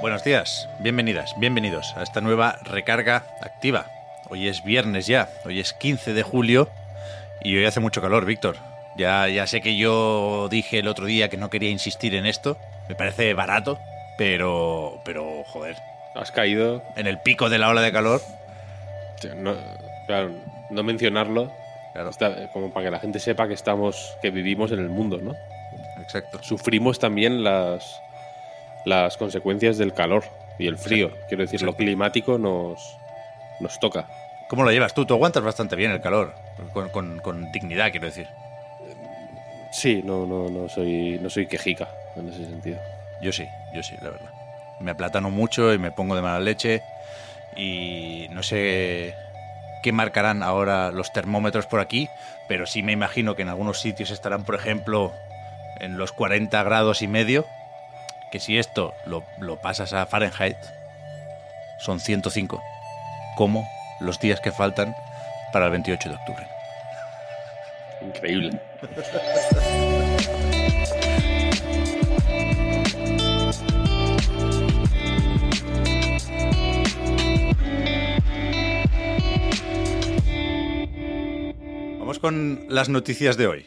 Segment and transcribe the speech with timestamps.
[0.00, 3.86] Buenos días, bienvenidas, bienvenidos a esta nueva recarga activa.
[4.28, 6.68] Hoy es viernes ya, hoy es 15 de julio
[7.42, 8.56] y hoy hace mucho calor, Víctor.
[8.96, 12.56] Ya, ya sé que yo dije el otro día que no quería insistir en esto,
[12.88, 13.78] me parece barato,
[14.18, 15.76] pero, pero joder,
[16.14, 16.82] Has caído.
[16.96, 18.20] en el pico de la ola de calor,
[19.36, 19.54] No,
[20.06, 20.30] claro,
[20.70, 21.52] no mencionarlo.
[21.92, 22.10] Claro.
[22.10, 25.34] está- como para que la gente sepa que estamos, que vivimos en el mundo, ¿no?
[26.00, 26.40] exacto.
[26.42, 28.00] Sufrimos también las,
[28.84, 30.24] las consecuencias del calor
[30.58, 31.10] y el frío.
[31.28, 32.96] Quiero decir, lo climático nos,
[33.60, 34.06] nos toca.
[34.48, 35.04] ¿Cómo lo llevas tú?
[35.06, 36.34] Tú aguantas bastante bien el calor,
[36.72, 38.26] con, con- con dignidad, quiero decir.
[39.72, 42.78] Sí, no, no, no soy, no soy quejica en ese sentido.
[43.22, 44.30] Yo sí, yo sí, la verdad.
[44.80, 46.82] Me aplatano mucho y me pongo de mala leche
[47.56, 49.14] y no sé
[49.82, 52.08] qué marcarán ahora los termómetros por aquí,
[52.48, 55.12] pero sí me imagino que en algunos sitios estarán, por ejemplo,
[55.78, 57.46] en los 40 grados y medio,
[58.30, 60.56] que si esto lo, lo pasas a Fahrenheit,
[61.78, 62.62] son 105,
[63.36, 63.66] como
[64.00, 64.94] los días que faltan
[65.52, 66.46] para el 28 de octubre.
[68.02, 68.60] Increíble.
[81.98, 83.66] Vamos con las noticias de hoy.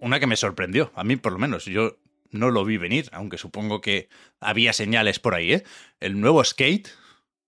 [0.00, 1.66] Una que me sorprendió, a mí por lo menos.
[1.66, 1.96] Yo
[2.32, 4.08] no lo vi venir, aunque supongo que
[4.40, 5.64] había señales por ahí, ¿eh?
[6.00, 6.88] El nuevo Skate,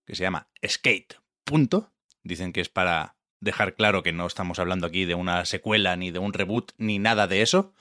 [0.07, 1.17] que se llama Skate.
[1.45, 1.93] Punto.
[2.23, 6.11] Dicen que es para dejar claro que no estamos hablando aquí de una secuela, ni
[6.11, 7.75] de un reboot, ni nada de eso.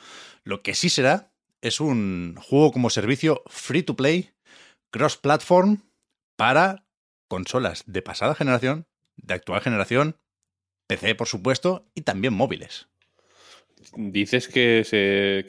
[0.43, 4.31] Lo que sí será es un juego como servicio free to play,
[4.91, 5.83] cross-platform,
[6.35, 6.85] para
[7.27, 8.85] consolas de pasada generación,
[9.15, 10.17] de actual generación,
[10.87, 12.87] PC, por supuesto, y también móviles.
[13.95, 15.45] Dices que se,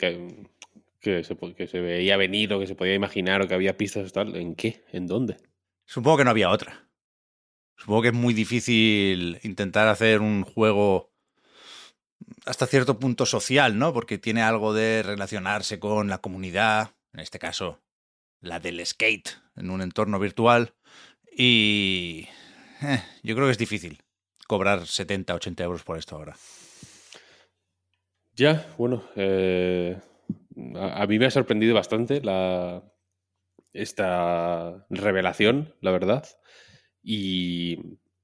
[1.04, 4.12] que se, que se veía venir o que se podía imaginar o que había pistas
[4.12, 4.34] tal.
[4.36, 4.84] ¿En qué?
[4.92, 5.36] ¿En dónde?
[5.84, 6.88] Supongo que no había otra.
[7.76, 11.12] Supongo que es muy difícil intentar hacer un juego
[12.46, 13.92] hasta cierto punto social, ¿no?
[13.92, 17.80] Porque tiene algo de relacionarse con la comunidad, en este caso
[18.40, 20.74] la del skate, en un entorno virtual.
[21.36, 22.28] Y
[22.82, 24.02] eh, yo creo que es difícil
[24.46, 26.36] cobrar 70, 80 euros por esto ahora.
[28.36, 29.96] Ya, bueno, eh,
[30.76, 32.82] a, mí me ha sorprendido bastante la,
[33.72, 36.26] esta revelación, la verdad.
[37.02, 37.78] Y,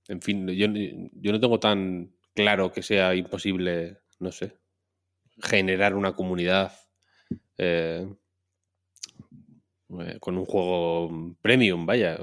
[0.08, 4.56] en fin, yo, yo no tengo tan claro que sea imposible, no sé,
[5.42, 6.72] generar una comunidad
[7.58, 8.06] eh,
[9.98, 12.18] eh, con un juego premium, vaya.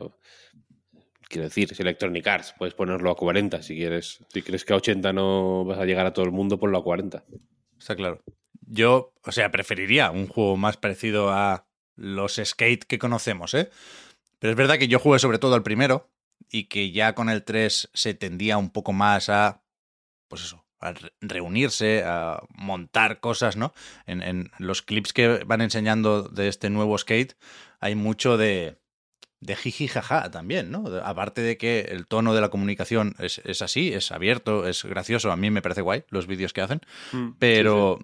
[1.29, 4.25] Quiero decir, es Electronic Arts, puedes ponerlo a 40 si quieres.
[4.29, 6.83] Si crees que a 80 no vas a llegar a todo el mundo, ponlo a
[6.83, 7.25] 40.
[7.77, 8.23] Está claro.
[8.67, 13.69] Yo, o sea, preferiría un juego más parecido a los skate que conocemos, ¿eh?
[14.39, 16.11] Pero es verdad que yo jugué sobre todo al primero
[16.51, 19.63] y que ya con el 3 se tendía un poco más a,
[20.27, 23.73] pues eso, a re- reunirse, a montar cosas, ¿no?
[24.05, 27.35] En, en los clips que van enseñando de este nuevo skate
[27.79, 28.77] hay mucho de,
[29.39, 30.85] de jiji jaja también, ¿no?
[31.03, 35.31] Aparte de que el tono de la comunicación es, es así, es abierto, es gracioso,
[35.31, 36.81] a mí me parece guay los vídeos que hacen,
[37.39, 37.97] pero,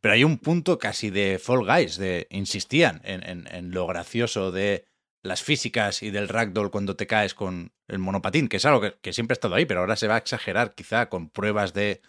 [0.00, 4.50] pero hay un punto casi de Fall Guys, de insistían en, en- en lo gracioso
[4.52, 4.86] de
[5.22, 8.94] las físicas y del ragdoll cuando te caes con el monopatín, que es algo que,
[9.02, 12.00] que siempre ha estado ahí, pero ahora se va a exagerar quizá con pruebas de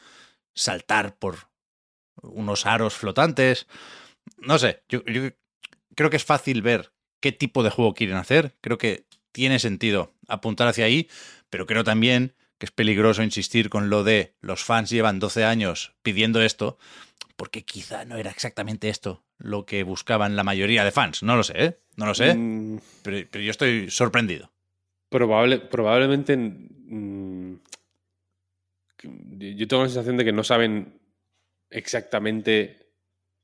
[0.53, 1.49] saltar por
[2.21, 3.67] unos aros flotantes.
[4.37, 5.29] No sé, yo, yo
[5.95, 8.55] creo que es fácil ver qué tipo de juego quieren hacer.
[8.61, 11.09] Creo que tiene sentido apuntar hacia ahí,
[11.49, 15.93] pero creo también que es peligroso insistir con lo de los fans llevan 12 años
[16.03, 16.77] pidiendo esto,
[17.35, 21.23] porque quizá no era exactamente esto lo que buscaban la mayoría de fans.
[21.23, 21.79] No lo sé, ¿eh?
[21.95, 24.51] No lo sé, Mm, pero, pero yo estoy sorprendido.
[25.09, 26.37] probable, probablemente.
[26.37, 27.55] mm,
[29.57, 31.01] yo tengo la sensación de que no saben
[31.71, 32.91] exactamente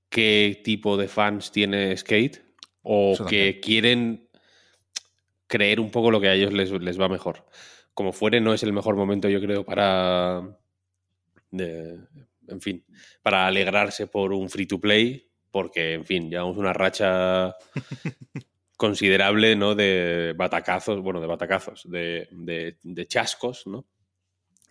[0.10, 2.40] qué tipo de fans tiene Skate
[2.84, 4.30] o que quieren
[5.48, 7.48] creer un poco lo que a ellos les, les va mejor.
[7.98, 10.56] Como fuere, no es el mejor momento, yo creo, para.
[11.50, 11.98] de-
[12.48, 12.86] en fin,
[13.24, 15.28] para alegrarse por un free to play.
[15.50, 17.56] porque, en fin, llevamos una racha
[18.78, 19.74] considerable, ¿no?
[19.74, 23.88] De batacazos, bueno, de batacazos, de, de, chascos, ¿no?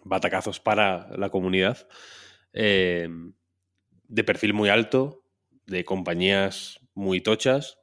[0.05, 1.89] Batacazos para la comunidad,
[2.53, 3.09] eh,
[4.07, 5.25] de perfil muy alto,
[5.67, 7.81] de compañías muy tochas,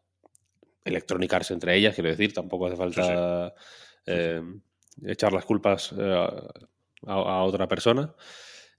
[0.86, 3.54] Electronic Arts entre ellas, quiero decir, tampoco hace falta
[4.06, 4.42] eh,
[5.06, 6.28] echar las culpas eh,
[7.08, 8.14] a, otra persona.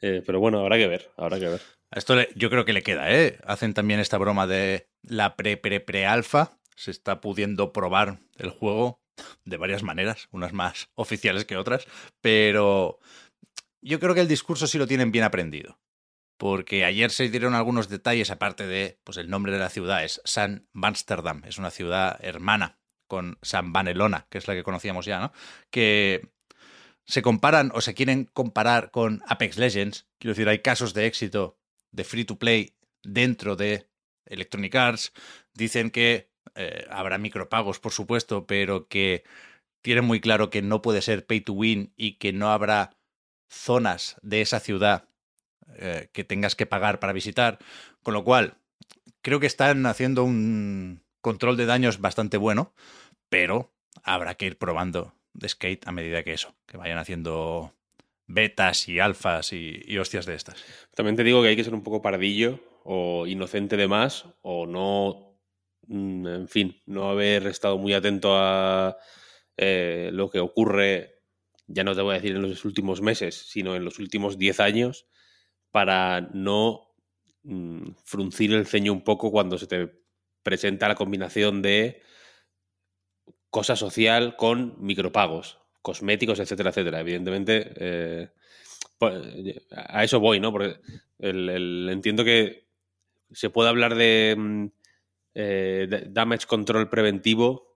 [0.00, 1.61] pero bueno, habrá que ver, habrá que ver.
[1.90, 3.38] esto yo creo que le queda, ¿eh?
[3.44, 9.00] Hacen también esta broma de la pre-pre-pre-alfa, se está pudiendo probar el juego
[9.44, 11.87] de varias maneras, unas más oficiales que otras,
[12.20, 12.99] pero
[13.81, 15.78] yo creo que el discurso sí lo tienen bien aprendido.
[16.37, 20.20] Porque ayer se dieron algunos detalles, aparte de, pues el nombre de la ciudad es
[20.25, 25.20] San Amsterdam, es una ciudad hermana con San Vanelona, que es la que conocíamos ya,
[25.20, 25.32] ¿no?
[25.70, 26.30] Que
[27.06, 30.06] se comparan o se quieren comparar con Apex Legends.
[30.18, 31.58] Quiero decir, hay casos de éxito
[31.92, 33.88] de free to play dentro de
[34.26, 35.12] Electronic Arts.
[35.52, 39.24] Dicen que eh, habrá micropagos, por supuesto, pero que
[39.82, 42.96] tienen muy claro que no puede ser pay to win y que no habrá
[43.48, 45.08] zonas de esa ciudad
[45.76, 47.58] eh, que tengas que pagar para visitar.
[48.02, 48.56] Con lo cual,
[49.20, 52.72] creo que están haciendo un control de daños bastante bueno,
[53.28, 53.72] pero
[54.04, 57.74] habrá que ir probando de skate a medida que eso, que vayan haciendo
[58.26, 60.62] betas y alfas y, hostias de estas.
[60.94, 64.66] También te digo que hay que ser un poco pardillo o inocente de más o
[64.66, 65.34] no
[65.88, 68.96] Mm, en fin, no haber estado muy atento a
[69.56, 71.22] eh, lo que ocurre,
[71.66, 74.60] ya no te voy a decir en los últimos meses, sino en los últimos 10
[74.60, 75.06] años,
[75.70, 76.94] para no
[77.42, 80.03] mm, fruncir el ceño un poco cuando se te
[80.44, 82.02] presenta la combinación de
[83.50, 87.00] cosa social con micropagos, cosméticos, etcétera, etcétera.
[87.00, 88.31] Evidentemente, eh,
[88.99, 89.14] pues,
[89.73, 90.52] a eso voy, ¿no?
[90.52, 90.76] Porque
[91.19, 92.69] entiendo que
[93.32, 94.67] se puede hablar de mm,
[95.35, 97.75] eh, damage control preventivo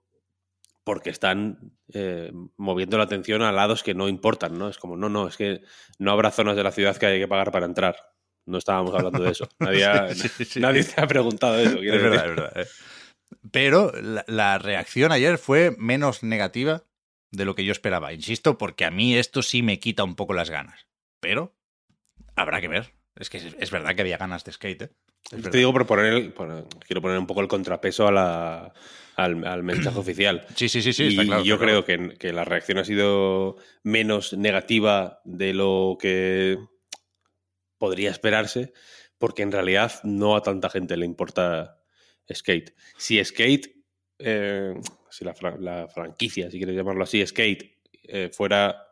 [0.84, 4.68] porque están eh, moviendo la atención a lados que no importan, ¿no?
[4.68, 5.62] Es como, no, no, es que
[5.98, 7.96] no habrá zonas de la ciudad que hay que pagar para entrar.
[8.48, 9.48] No estábamos hablando de eso.
[9.58, 9.86] Nadie,
[10.56, 11.78] nadie te ha preguntado eso.
[11.78, 12.52] Es verdad, es verdad.
[12.56, 12.66] Eh.
[13.50, 16.84] Pero la, la, reacción ayer fue menos negativa
[17.30, 18.12] de lo que yo esperaba.
[18.12, 20.86] Insisto, porque a mí esto sí me quita un poco las ganas.
[21.20, 21.54] Pero
[22.36, 22.94] habrá que ver.
[23.16, 24.82] Es que es verdad que había ganas de skate.
[24.82, 24.90] ¿eh?
[25.30, 26.32] Te digo por poner,
[26.86, 28.72] quiero poner un poco el contrapeso a la,
[29.16, 30.46] al, mensaje oficial.
[30.54, 31.18] Sí, sí, sí, sí.
[31.20, 36.58] Y yo creo que, que, la reacción ha sido menos negativa de lo que
[37.78, 38.72] podría esperarse,
[39.18, 41.78] porque en realidad no a tanta gente le importa
[42.32, 42.74] Skate.
[42.96, 43.74] Si Skate,
[44.18, 44.74] eh,
[45.10, 45.34] si la,
[45.88, 48.84] franquicia, si quieres llamarlo así, Skate, eh, fuera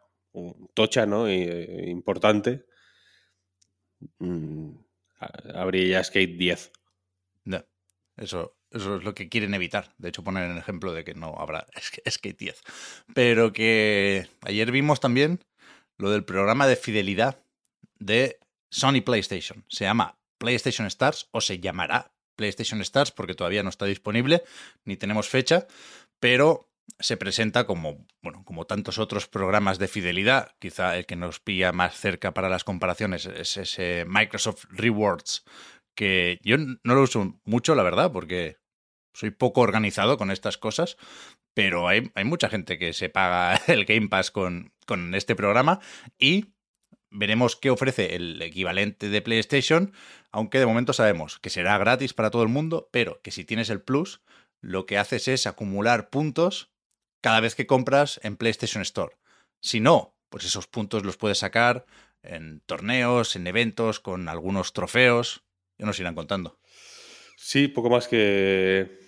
[0.75, 1.27] tocha, ¿no?
[1.29, 2.67] E, importante.
[4.19, 4.71] Mm,
[5.55, 6.73] habría ya Skate 10.
[7.45, 7.65] No,
[8.17, 9.95] eso, eso es lo que quieren evitar.
[9.99, 11.67] De hecho, poner el ejemplo de que no habrá
[12.09, 12.63] Skate 10.
[13.15, 15.41] Pero que ayer vimos también
[15.99, 17.43] lo del programa de fidelidad
[17.99, 18.39] de
[18.77, 19.65] Sony PlayStation.
[19.69, 24.43] Se llama PlayStation Stars o se llamará PlayStation Stars porque todavía no está disponible
[24.85, 25.67] ni tenemos fecha,
[26.21, 26.69] pero
[26.99, 30.55] se presenta como, bueno, como tantos otros programas de fidelidad.
[30.59, 35.45] Quizá el que nos pilla más cerca para las comparaciones es ese Microsoft Rewards,
[35.95, 38.59] que yo no lo uso mucho, la verdad, porque
[39.15, 40.99] soy poco organizado con estas cosas,
[41.55, 45.81] pero hay, hay mucha gente que se paga el Game Pass con, con este programa
[46.19, 46.56] y
[47.11, 49.93] veremos qué ofrece el equivalente de PlayStation,
[50.31, 53.71] aunque de momento sabemos que será gratis para todo el mundo, pero que si tienes
[53.71, 54.21] el Plus,
[54.61, 56.71] lo que haces es acumular puntos
[57.21, 59.17] cada vez que compras en PlayStation Store.
[59.61, 61.87] Si no, pues esos puntos los puedes sacar
[62.23, 65.45] en torneos, en eventos, con algunos trofeos.
[65.79, 66.59] Ya nos irán contando.
[67.37, 68.99] Sí, poco más que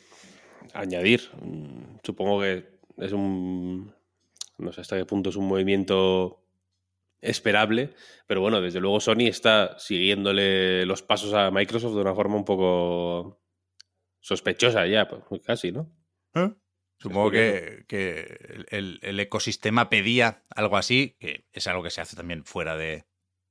[0.74, 1.30] añadir.
[1.42, 3.94] Mm, supongo que es un.
[4.58, 6.40] No sé hasta qué punto es un movimiento
[7.20, 7.94] esperable,
[8.26, 12.44] pero bueno, desde luego Sony está siguiéndole los pasos a Microsoft de una forma un
[12.44, 13.40] poco
[14.20, 15.90] sospechosa ya, pues, casi, ¿no?
[16.34, 16.50] ¿Eh?
[16.98, 17.84] Supongo que,
[18.70, 23.06] el, ecosistema pedía algo así, que es algo que se hace también fuera de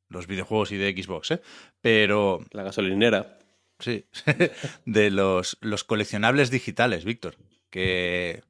[0.09, 1.41] los videojuegos y de Xbox, ¿eh?
[1.81, 2.45] Pero...
[2.51, 3.39] La gasolinera.
[3.79, 4.05] Sí,
[4.85, 7.37] de los, los coleccionables digitales, Víctor,
[7.69, 8.43] que...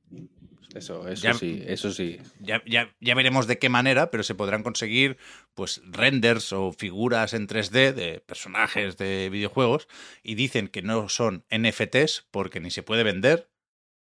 [0.78, 2.20] Eso, eso sí, eso sí.
[2.40, 5.18] Ya, ya, ya, veremos de qué manera, pero se podrán conseguir
[5.56, 9.88] pues renders o figuras en 3D de personajes de videojuegos
[10.22, 13.50] y dicen que no son NFTs porque ni se puede vender,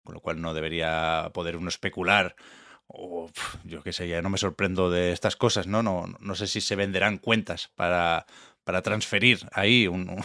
[0.04, 2.36] con lo cual no debería poder uno especular
[2.88, 3.30] o
[3.64, 5.82] yo qué sé, ya no me sorprendo de estas cosas, ¿no?
[5.82, 8.26] No, no sé si se venderán cuentas para,
[8.64, 10.22] para transferir ahí un,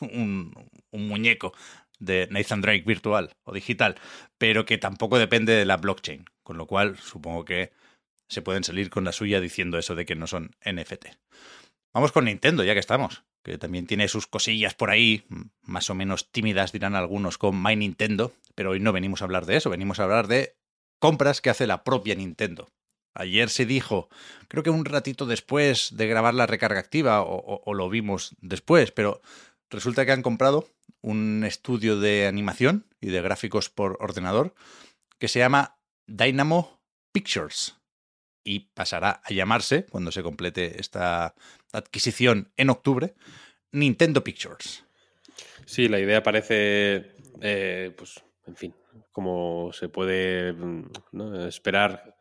[0.00, 1.54] un muñeco
[1.98, 3.96] de Nathan Drake virtual o digital,
[4.38, 7.72] pero que tampoco depende de la blockchain, con lo cual supongo que
[8.28, 11.06] se pueden salir con la suya diciendo eso de que no son NFT.
[11.94, 15.24] Vamos con Nintendo, ya que estamos, que también tiene sus cosillas por ahí,
[15.62, 19.46] más o menos tímidas dirán algunos con My Nintendo, pero hoy no venimos a hablar
[19.46, 20.56] de eso, venimos a hablar de
[21.00, 22.68] compras que hace la propia Nintendo.
[23.14, 24.08] Ayer se dijo,
[24.48, 28.92] creo que un ratito después de grabar la recarga activa, o, o lo vimos después,
[28.92, 29.22] pero
[29.70, 30.68] resulta que han comprado
[31.00, 34.54] un estudio de animación y de gráficos por ordenador
[35.18, 36.80] que se llama Dynamo
[37.12, 37.76] Pictures
[38.44, 41.34] y pasará a llamarse, cuando se complete esta
[41.72, 43.14] adquisición en octubre,
[43.72, 44.84] Nintendo Pictures.
[45.66, 47.12] Sí, la idea parece,
[47.42, 48.74] eh, pues, en fin,
[49.12, 50.54] como se puede
[51.12, 51.46] ¿no?
[51.46, 52.16] esperar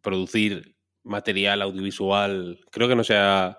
[0.00, 2.60] producir material audiovisual.
[2.70, 3.58] Creo que no se ha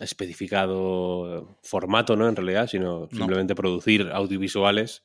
[0.00, 2.28] especificado formato, ¿no?
[2.28, 5.02] En realidad, sino simplemente producir audiovisuales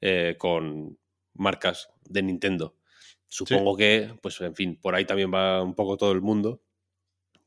[0.00, 0.98] eh, con
[1.34, 2.76] marcas de Nintendo.
[3.28, 6.62] Supongo que, pues, en fin, por ahí también va un poco todo el mundo.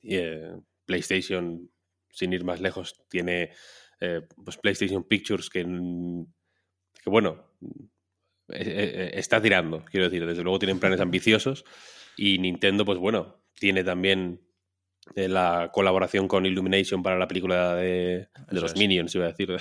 [0.02, 0.52] Y, eh,
[0.86, 1.72] PlayStation,
[2.10, 3.52] sin ir más lejos, tiene
[4.00, 7.46] eh, pues PlayStation Pictures que, que bueno,
[8.50, 10.26] está tirando, quiero decir.
[10.26, 11.64] Desde luego tienen planes ambiciosos.
[12.18, 14.42] Y Nintendo, pues bueno, tiene también
[15.15, 19.50] eh, la colaboración con Illumination para la película de, los Minions, iba a decir.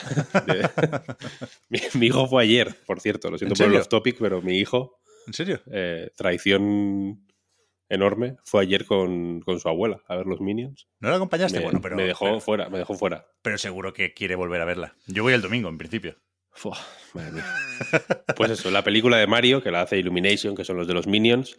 [1.95, 5.01] mi, hijo fue ayer, por cierto, lo siento por el topic, pero mi hijo.
[5.27, 5.61] ¿En serio?
[5.71, 7.27] Eh, traición
[7.89, 8.37] enorme.
[8.45, 10.89] Fue ayer con, su abuela a ver los Minions.
[11.01, 11.61] ¿No la acompañaste?
[11.61, 11.97] bueno, pero.
[11.97, 13.27] Me dejó fuera, me dejó fuera.
[13.43, 14.97] Pero seguro que quiere volver a verla.
[15.07, 16.17] Yo voy el domingo, en principio.
[18.37, 21.07] Pues eso, la película de Mario, que la hace Illumination, que son los de los
[21.07, 21.57] Minions.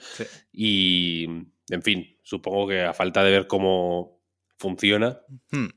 [0.52, 1.26] Y,
[1.70, 4.22] en fin, supongo que a falta de ver cómo
[4.58, 5.68] funciona, hmm.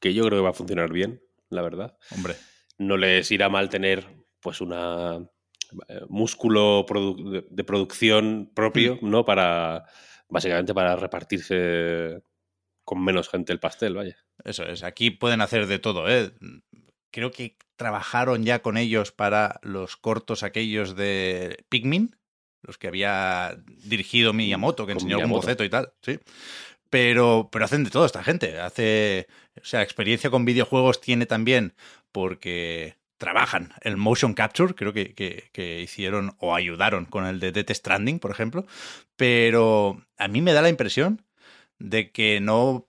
[0.00, 1.96] que yo creo que va a funcionar bien, la verdad.
[2.10, 2.34] Hombre.
[2.78, 4.06] No les irá mal tener,
[4.40, 5.18] pues, una
[5.88, 6.84] eh, músculo
[7.50, 9.10] de producción propio, hmm.
[9.10, 9.24] ¿no?
[9.24, 9.84] Para,
[10.28, 12.22] básicamente, para repartirse
[12.84, 14.16] con menos gente el pastel, vaya.
[14.44, 16.32] Eso es, aquí pueden hacer de todo, ¿eh?
[17.12, 22.14] Creo que trabajaron ya con ellos para los cortos aquellos de Pikmin,
[22.60, 26.18] los que había dirigido Miyamoto, que enseñó algún boceto y tal, sí.
[26.90, 28.60] Pero, pero hacen de todo esta gente.
[28.60, 29.28] Hace.
[29.56, 31.72] O sea, experiencia con videojuegos tiene también
[32.12, 37.70] porque trabajan el motion capture, creo que, que, hicieron o ayudaron con el de Death
[37.70, 38.66] Stranding, por ejemplo.
[39.16, 41.24] Pero a mí me da la impresión
[41.78, 42.86] de que no,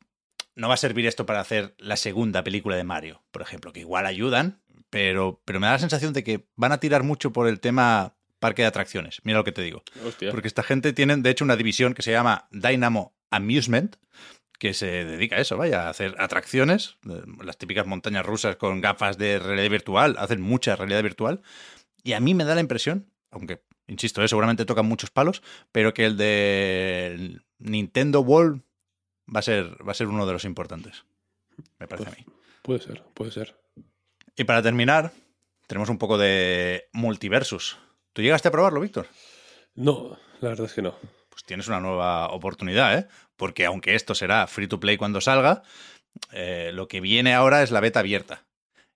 [0.56, 3.80] no va a servir esto para hacer la segunda película de Mario, por ejemplo, que
[3.80, 4.61] igual ayudan,
[4.92, 8.14] pero, pero me da la sensación de que van a tirar mucho por el tema
[8.40, 9.22] parque de atracciones.
[9.24, 9.84] Mira lo que te digo.
[10.30, 13.96] Porque esta gente tiene, de hecho, una división que se llama Dynamo Amusement,
[14.60, 18.82] que se dedica a eso, vaya, a hacer atracciones, eh, las típicas montañas rusas con
[18.82, 21.42] gafas de realidad virtual, hacen mucha realidad virtual.
[22.04, 25.94] Y a mí me da la impresión, aunque, insisto, eh, seguramente tocan muchos palos, pero
[25.94, 28.62] que el de Nintendo World
[29.34, 31.06] va a ser, va a ser uno de los importantes.
[31.80, 32.26] Me parece a mí.
[32.62, 33.61] Puede ser, puede ser.
[34.36, 35.12] Y para terminar,
[35.68, 37.78] tenemos un poco de multiversus.
[38.14, 39.08] ¿Tú llegaste a probarlo, Víctor?
[39.76, 40.96] No, la verdad es que no.
[41.30, 43.08] Pues tienes una nueva oportunidad, ¿eh?
[43.38, 45.64] Porque aunque esto será free to play cuando salga,
[46.32, 48.46] eh, lo que viene ahora es la beta abierta.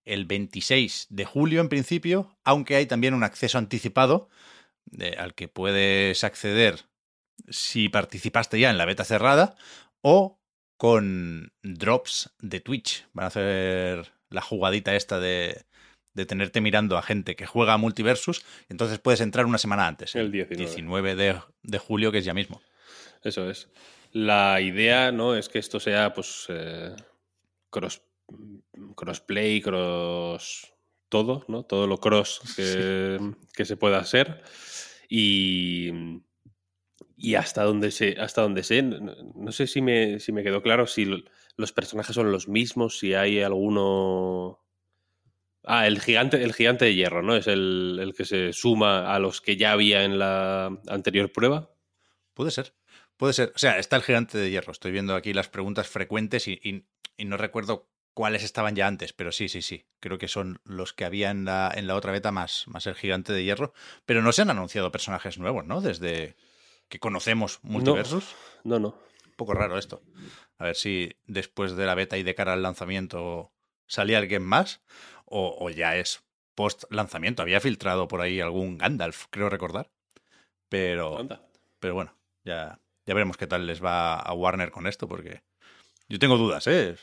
[0.03, 4.29] El 26 de julio, en principio, aunque hay también un acceso anticipado
[4.99, 6.85] eh, al que puedes acceder
[7.49, 9.55] si participaste ya en la beta cerrada
[10.01, 10.39] o
[10.77, 13.07] con drops de Twitch.
[13.13, 15.65] Van a hacer la jugadita esta de,
[16.13, 20.15] de tenerte mirando a gente que juega a Multiversus, entonces puedes entrar una semana antes,
[20.15, 22.61] el 19, de, julio, que es ya mismo.
[23.23, 23.69] Eso es.
[24.11, 25.35] La idea, ¿no?
[25.35, 26.95] Es que esto sea, pues, eh,
[27.69, 28.01] cross,
[28.95, 30.71] crossplay, cross
[31.09, 31.63] todo, ¿no?
[31.63, 33.19] Todo lo cross que,
[33.53, 34.41] que se pueda hacer.
[35.09, 35.91] Y,
[37.17, 40.87] y hasta donde sé, hasta donde sé, no, sé si me, si me quedó claro
[40.87, 41.05] si
[41.57, 44.59] los personajes son los mismos, si hay alguno.
[45.63, 47.35] Ah, el gigante, el gigante de hierro, ¿no?
[47.35, 51.71] Es el, que se suma a los que ya había en la anterior prueba.
[52.33, 52.75] Puede ser.
[53.17, 53.51] Puede ser.
[53.55, 54.71] O sea, está el gigante de hierro.
[54.71, 56.85] Estoy viendo aquí las preguntas frecuentes y,
[57.17, 59.85] y, no recuerdo cuáles estaban ya antes, pero sí, sí, sí.
[59.99, 62.95] Creo que son los que había en la, en la otra beta más, más el
[62.95, 63.73] gigante de hierro.
[64.05, 65.81] Pero no se han anunciado personajes nuevos, ¿no?
[65.81, 66.35] Desde
[66.89, 68.35] que conocemos multiversos.
[68.63, 70.01] No, no, Un poco raro esto.
[70.57, 73.51] A ver si después de la beta y de cara al lanzamiento
[73.87, 74.81] salía alguien más
[75.25, 76.23] o, ya es
[76.55, 77.41] post lanzamiento.
[77.41, 79.89] Había filtrado por ahí algún Gandalf, creo recordar.
[80.69, 81.27] Pero,
[81.79, 85.41] pero bueno, ya, ya veremos qué tal les va a Warner con esto porque
[86.07, 86.95] yo tengo dudas, ¿eh?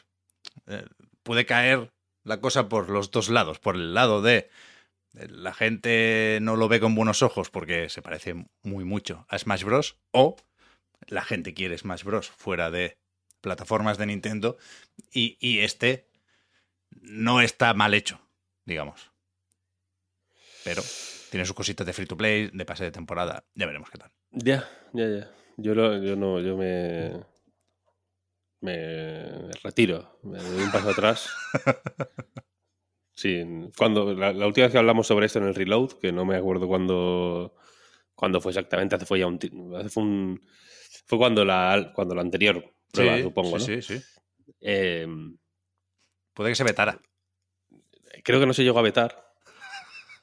[0.67, 0.85] eh
[1.23, 1.93] puede caer
[2.25, 3.59] la cosa por los dos lados.
[3.59, 4.51] Por el lado de
[5.13, 9.65] la gente no lo ve con buenos ojos porque se parece muy mucho a Smash
[9.65, 9.97] Bros.
[10.11, 10.37] O
[11.07, 12.31] la gente quiere Smash Bros.
[12.31, 12.97] fuera de
[13.43, 14.57] plataformas de Nintendo
[15.13, 16.09] y, y este
[16.91, 18.21] no está mal hecho,
[18.65, 19.13] digamos.
[20.65, 20.83] Pero
[21.31, 23.45] tiene sus cositas de free to play, de pase de temporada.
[23.55, 24.11] Ya veremos qué tal.
[24.31, 25.31] Ya, ya, ya.
[25.57, 27.21] Yo, lo, yo no, yo me.
[28.61, 31.29] Me retiro, me doy un paso atrás.
[33.15, 33.45] Sí,
[33.77, 36.67] cuando la, última vez que hablamos sobre esto en el reload, que no me acuerdo
[36.67, 37.55] cuándo,
[38.15, 39.39] cuándo fue exactamente, hace fue ya un,
[39.77, 40.41] hace fue, un
[41.07, 43.83] fue cuando la cuando la anterior prueba, supongo, sí, ¿no?
[43.83, 44.05] Sí, sí.
[44.61, 45.07] Eh,
[46.35, 47.01] Puede que se vetara.
[48.25, 49.33] Creo que no se llegó a vetar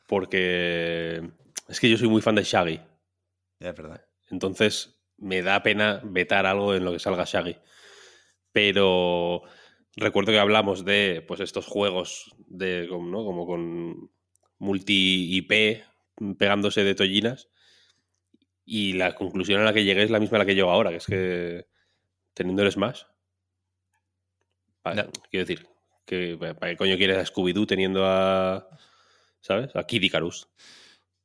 [0.08, 1.22] porque
[1.68, 2.80] es que yo soy muy fan de Shaggy.
[3.60, 4.06] Ya, es verdad.
[4.32, 7.58] Entonces me da pena vetar algo en lo que salga Shaggy.
[8.52, 9.44] Pero
[9.96, 13.24] recuerdo que hablamos de pues estos juegos de ¿no?
[13.24, 14.12] como con
[14.58, 15.84] multi IP
[16.38, 17.50] pegándose de tollinas
[18.66, 20.90] y la conclusión a la que llegué es la misma a la que llego ahora,
[20.90, 21.68] que es que
[22.34, 23.04] teniendo el Smash
[25.30, 25.68] quiero decir
[26.06, 28.68] que para qué coño quieres a Scooby-Doo teniendo a
[29.42, 29.76] ¿sabes?
[29.76, 30.50] a Kid Icarus.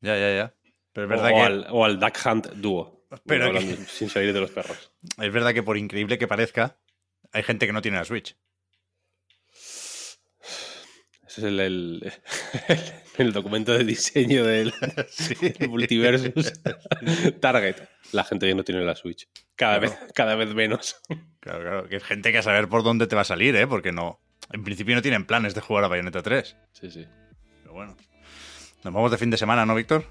[0.01, 0.55] Ya, ya, ya.
[0.93, 1.41] Pero es verdad o, que...
[1.41, 3.07] al, o al Duck Hunt Duo.
[3.27, 3.77] Pero que...
[3.77, 4.93] sin salir de los perros.
[5.19, 6.77] es verdad que por increíble que parezca
[7.33, 8.37] hay gente que no tiene la Switch
[11.39, 12.13] es el, el,
[13.19, 14.73] el, documento de diseño del
[15.09, 15.35] sí.
[15.69, 16.53] Multiversus.
[17.41, 17.77] Target.
[18.13, 19.29] La gente que no tiene la Switch.
[19.57, 19.97] Cada, claro.
[20.01, 21.01] vez, cada vez menos.
[21.41, 21.89] Claro, claro.
[21.89, 23.67] Que es gente que a saber por dónde te va a salir, ¿eh?
[23.67, 24.21] Porque no.
[24.53, 26.57] En principio no tienen planes de jugar a Bayonetta 3.
[26.73, 27.07] Sí, sí.
[27.63, 27.97] Pero bueno.
[28.85, 30.05] Nos vamos de fin de semana, ¿no, Víctor?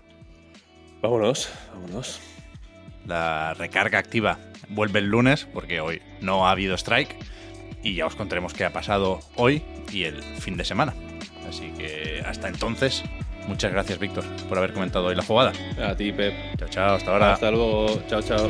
[1.01, 2.20] Vámonos, vámonos.
[3.06, 4.39] La recarga activa
[4.70, 7.15] vuelve el lunes, porque hoy no ha habido strike.
[7.84, 9.62] Y ya os contaremos qué ha pasado hoy
[9.92, 10.94] y el fin de semana.
[11.48, 13.04] Así que hasta entonces,
[13.48, 15.54] muchas gracias, Víctor, por haber comentado hoy la jugada.
[15.84, 16.34] A ti, Pep.
[16.58, 17.34] Chao, chao, hasta ahora.
[17.34, 18.01] Hasta luego.
[18.08, 18.50] Chao, chao.